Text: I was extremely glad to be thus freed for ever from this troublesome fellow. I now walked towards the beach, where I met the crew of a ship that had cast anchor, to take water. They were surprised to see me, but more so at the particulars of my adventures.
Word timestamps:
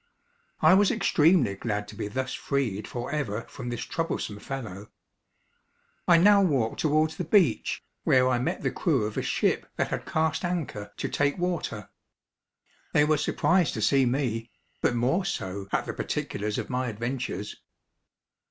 I 0.61 0.73
was 0.73 0.89
extremely 0.89 1.53
glad 1.53 1.87
to 1.89 1.95
be 1.95 2.07
thus 2.07 2.33
freed 2.33 2.87
for 2.87 3.11
ever 3.11 3.43
from 3.43 3.69
this 3.69 3.83
troublesome 3.83 4.39
fellow. 4.39 4.89
I 6.07 6.17
now 6.17 6.41
walked 6.41 6.79
towards 6.79 7.17
the 7.17 7.23
beach, 7.23 7.83
where 8.03 8.27
I 8.27 8.39
met 8.39 8.63
the 8.63 8.71
crew 8.71 9.05
of 9.05 9.15
a 9.15 9.21
ship 9.21 9.69
that 9.75 9.89
had 9.89 10.07
cast 10.07 10.43
anchor, 10.43 10.91
to 10.97 11.07
take 11.07 11.37
water. 11.37 11.91
They 12.93 13.05
were 13.05 13.17
surprised 13.17 13.75
to 13.75 13.81
see 13.83 14.07
me, 14.07 14.49
but 14.81 14.95
more 14.95 15.23
so 15.23 15.67
at 15.71 15.85
the 15.85 15.93
particulars 15.93 16.57
of 16.57 16.67
my 16.67 16.87
adventures. 16.87 17.57